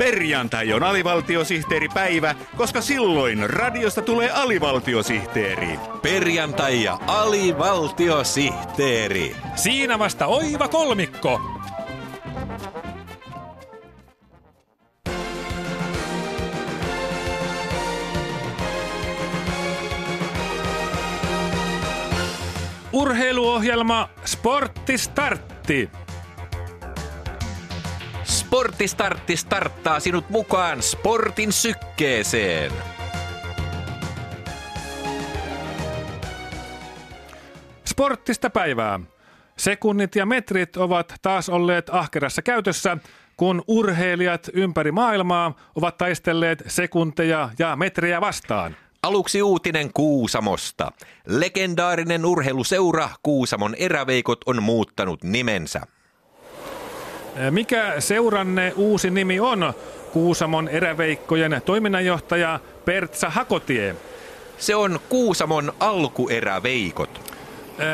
Perjantai 0.00 0.72
on 0.72 0.82
alivaltiosihteeripäivä, 0.82 2.34
koska 2.56 2.80
silloin 2.80 3.50
radiosta 3.50 4.02
tulee 4.02 4.30
alivaltiosihteeri. 4.30 5.78
Perjantai 6.02 6.82
ja 6.82 6.98
alivaltiosihteeri. 7.06 9.36
Siinä 9.54 9.98
vasta 9.98 10.26
oiva 10.26 10.68
kolmikko. 10.68 11.40
Urheiluohjelma 22.92 24.08
Sportti 24.24 24.98
Startti. 24.98 25.90
Sporttistartti 28.50 29.36
starttaa 29.36 30.00
sinut 30.00 30.30
mukaan 30.30 30.82
sportin 30.82 31.52
sykkeeseen. 31.52 32.72
Sporttista 37.84 38.50
päivää. 38.50 39.00
Sekunnit 39.56 40.16
ja 40.16 40.26
metrit 40.26 40.76
ovat 40.76 41.14
taas 41.22 41.48
olleet 41.48 41.90
ahkerassa 41.92 42.42
käytössä, 42.42 42.96
kun 43.36 43.62
urheilijat 43.66 44.48
ympäri 44.52 44.92
maailmaa 44.92 45.56
ovat 45.74 45.98
taistelleet 45.98 46.62
sekunteja 46.66 47.50
ja 47.58 47.76
metrejä 47.76 48.20
vastaan. 48.20 48.76
Aluksi 49.02 49.42
uutinen 49.42 49.92
Kuusamosta. 49.92 50.92
Legendaarinen 51.26 52.26
urheiluseura 52.26 53.08
Kuusamon 53.22 53.74
eräveikot 53.74 54.40
on 54.46 54.62
muuttanut 54.62 55.24
nimensä. 55.24 55.80
Mikä 57.50 57.94
seuranne 57.98 58.72
uusi 58.76 59.10
nimi 59.10 59.40
on? 59.40 59.74
Kuusamon 60.12 60.68
eräveikkojen 60.68 61.62
toiminnanjohtaja 61.64 62.60
Pertsa 62.84 63.30
Hakotie. 63.30 63.96
Se 64.58 64.74
on 64.74 65.00
Kuusamon 65.08 65.72
alkueräveikot. 65.80 67.20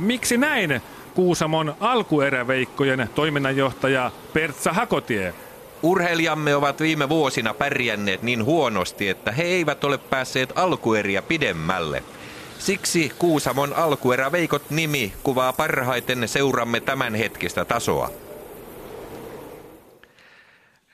Miksi 0.00 0.36
näin? 0.36 0.82
Kuusamon 1.14 1.74
alkueräveikkojen 1.80 3.08
toiminnanjohtaja 3.14 4.10
Pertsa 4.32 4.72
Hakotie. 4.72 5.34
Urheilijamme 5.82 6.56
ovat 6.56 6.80
viime 6.80 7.08
vuosina 7.08 7.54
pärjänneet 7.54 8.22
niin 8.22 8.44
huonosti, 8.44 9.08
että 9.08 9.32
he 9.32 9.42
eivät 9.42 9.84
ole 9.84 9.98
päässeet 9.98 10.52
alkueriä 10.54 11.22
pidemmälle. 11.22 12.02
Siksi 12.58 13.12
Kuusamon 13.18 13.72
alkueräveikot 13.72 14.70
nimi 14.70 15.12
kuvaa 15.22 15.52
parhaiten 15.52 16.28
seuramme 16.28 16.80
tämänhetkistä 16.80 17.64
tasoa. 17.64 18.10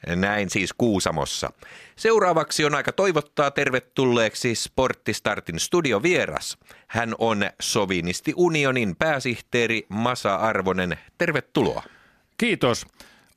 Näin 0.06 0.50
siis 0.50 0.72
Kuusamossa. 0.78 1.52
Seuraavaksi 1.96 2.64
on 2.64 2.74
aika 2.74 2.92
toivottaa 2.92 3.50
tervetulleeksi 3.50 4.54
Sporttistartin 4.54 5.60
studiovieras. 5.60 6.58
Hän 6.86 7.14
on 7.18 7.40
Sovinisti 7.60 8.32
Unionin 8.36 8.96
pääsihteeri 8.96 9.86
Masa 9.88 10.34
Arvonen. 10.34 10.98
Tervetuloa. 11.18 11.82
Kiitos. 12.38 12.86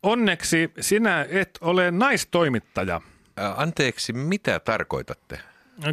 Onneksi 0.03 0.71
sinä 0.79 1.25
et 1.29 1.49
ole 1.61 1.91
naistoimittaja, 1.91 3.01
Ä, 3.39 3.53
Anteeksi, 3.57 4.13
mitä 4.13 4.59
tarkoitatte? 4.59 5.39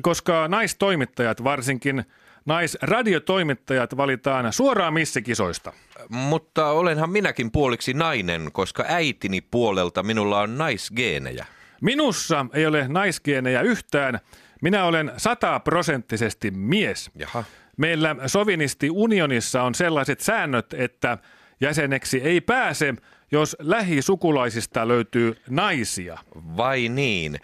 koska 0.02 0.48
naistoimittajat, 0.48 1.44
varsinkin 1.44 2.04
naisradiotoimittajat, 2.46 3.96
valitaan 3.96 4.52
suoraan 4.52 4.94
missikisoista. 4.94 5.72
Mutta 6.08 6.66
olenhan 6.66 7.10
minäkin 7.10 7.50
puoliksi 7.50 7.94
nainen, 7.94 8.48
koska 8.52 8.84
äitini 8.88 9.40
puolelta 9.40 10.02
minulla 10.02 10.40
on 10.40 10.58
naisgeenejä. 10.58 11.46
Minussa 11.80 12.46
ei 12.52 12.66
ole 12.66 12.88
naisgeenejä 12.88 13.60
yhtään. 13.60 14.20
Minä 14.62 14.84
olen 14.84 15.12
sataprosenttisesti 15.16 16.50
mies. 16.50 17.10
Jaha. 17.14 17.44
Meillä 17.76 18.16
Sovinisti 18.26 18.90
Unionissa 18.90 19.62
on 19.62 19.74
sellaiset 19.74 20.20
säännöt, 20.20 20.74
että 20.74 21.18
jäseneksi 21.60 22.20
ei 22.22 22.40
pääse, 22.40 22.94
jos 23.32 23.56
lähisukulaisista 23.60 24.88
löytyy 24.88 25.36
naisia. 25.48 26.18
Vai 26.56 26.88
niin? 26.88 27.40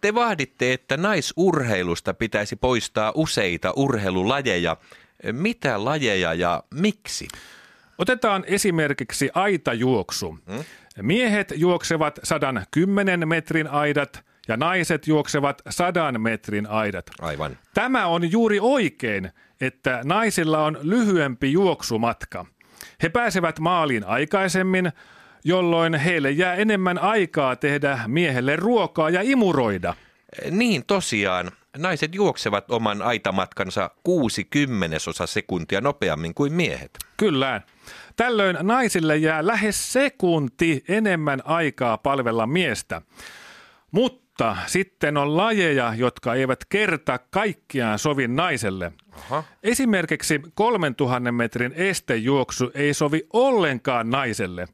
Te 0.00 0.14
vahditte, 0.14 0.72
että 0.72 0.96
naisurheilusta 0.96 2.14
pitäisi 2.14 2.56
poistaa 2.56 3.12
useita 3.14 3.72
urheilulajeja. 3.76 4.76
Mitä 5.32 5.84
lajeja 5.84 6.34
ja 6.34 6.62
miksi? 6.74 7.28
Otetaan 7.98 8.44
esimerkiksi 8.46 9.30
aitajuoksu. 9.34 10.38
Miehet 11.02 11.52
juoksevat 11.56 12.18
110 12.22 13.28
metrin 13.28 13.68
aidat 13.68 14.24
ja 14.48 14.56
naiset 14.56 15.06
juoksevat 15.06 15.62
100 15.70 16.12
metrin 16.18 16.66
aidat. 16.66 17.06
Aivan. 17.20 17.58
Tämä 17.74 18.06
on 18.06 18.30
juuri 18.32 18.58
oikein, 18.60 19.30
että 19.60 20.00
naisilla 20.04 20.64
on 20.64 20.78
lyhyempi 20.82 21.52
juoksumatka. 21.52 22.46
He 23.02 23.08
pääsevät 23.08 23.58
maaliin 23.58 24.04
aikaisemmin, 24.04 24.92
jolloin 25.44 25.94
heille 25.94 26.30
jää 26.30 26.54
enemmän 26.54 26.98
aikaa 26.98 27.56
tehdä 27.56 28.00
miehelle 28.06 28.56
ruokaa 28.56 29.10
ja 29.10 29.20
imuroida. 29.22 29.94
Niin 30.50 30.84
tosiaan, 30.86 31.50
naiset 31.76 32.14
juoksevat 32.14 32.70
oman 32.70 33.02
aitamatkansa 33.02 33.90
60 34.04 34.96
sekuntia 35.26 35.80
nopeammin 35.80 36.34
kuin 36.34 36.52
miehet. 36.52 36.90
Kyllä. 37.16 37.60
Tällöin 38.16 38.56
naisille 38.62 39.16
jää 39.16 39.46
lähes 39.46 39.92
sekunti 39.92 40.84
enemmän 40.88 41.42
aikaa 41.44 41.98
palvella 41.98 42.46
miestä. 42.46 43.02
Mutta 43.90 44.25
sitten 44.66 45.16
on 45.16 45.36
lajeja, 45.36 45.94
jotka 45.96 46.34
eivät 46.34 46.64
kerta 46.68 47.18
kaikkiaan 47.30 47.98
sovi 47.98 48.28
naiselle. 48.28 48.92
Aha. 49.12 49.44
Esimerkiksi 49.62 50.40
3000 50.54 51.32
metrin 51.32 51.72
estejuoksu 51.72 52.70
ei 52.74 52.94
sovi 52.94 53.22
ollenkaan 53.32 54.10
naiselle. 54.10 54.68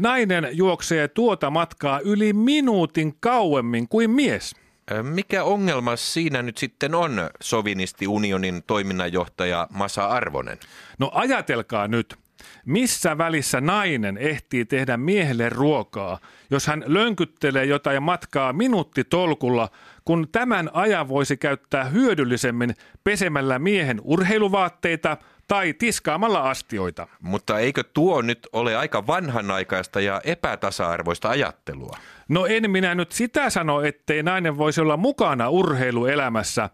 Nainen 0.00 0.48
juoksee 0.52 1.08
tuota 1.08 1.50
matkaa 1.50 2.00
yli 2.00 2.32
minuutin 2.32 3.14
kauemmin 3.20 3.88
kuin 3.88 4.10
mies. 4.10 4.54
Mikä 5.02 5.44
ongelma 5.44 5.96
siinä 5.96 6.42
nyt 6.42 6.58
sitten 6.58 6.94
on, 6.94 7.30
Sovinisti 7.40 8.06
Unionin 8.06 8.62
toiminnanjohtaja 8.66 9.66
Masa 9.70 10.06
Arvonen? 10.06 10.58
No 10.98 11.10
ajatelkaa 11.14 11.88
nyt, 11.88 12.16
missä 12.64 13.18
välissä 13.18 13.60
nainen 13.60 14.16
ehtii 14.18 14.64
tehdä 14.64 14.96
miehelle 14.96 15.48
ruokaa, 15.48 16.18
jos 16.50 16.66
hän 16.66 16.84
lönkyttelee 16.86 17.64
jotain 17.64 18.02
matkaa 18.02 18.52
minuuttitolkulla, 18.52 19.68
kun 20.04 20.28
tämän 20.32 20.70
ajan 20.72 21.08
voisi 21.08 21.36
käyttää 21.36 21.84
hyödyllisemmin 21.84 22.74
pesemällä 23.04 23.58
miehen 23.58 24.00
urheiluvaatteita 24.04 25.16
tai 25.48 25.72
tiskaamalla 25.72 26.50
astioita. 26.50 27.06
Mutta 27.20 27.58
eikö 27.58 27.84
tuo 27.92 28.22
nyt 28.22 28.48
ole 28.52 28.76
aika 28.76 29.06
vanhanaikaista 29.06 30.00
ja 30.00 30.20
epätasa-arvoista 30.24 31.28
ajattelua? 31.28 31.96
No 32.28 32.46
en 32.46 32.70
minä 32.70 32.94
nyt 32.94 33.12
sitä 33.12 33.50
sano, 33.50 33.82
ettei 33.82 34.22
nainen 34.22 34.58
voisi 34.58 34.80
olla 34.80 34.96
mukana 34.96 35.48
urheiluelämässä. 35.48 36.70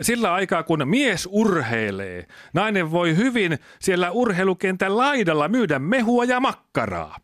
Sillä 0.00 0.34
aikaa 0.34 0.62
kun 0.62 0.82
mies 0.84 1.28
urheilee, 1.30 2.26
nainen 2.54 2.90
voi 2.90 3.16
hyvin 3.16 3.58
siellä 3.80 4.10
urheilukentän 4.10 4.96
laidalla 4.96 5.48
myydä 5.48 5.78
mehua 5.78 6.24
ja 6.24 6.40
makkaraa. 6.40 7.16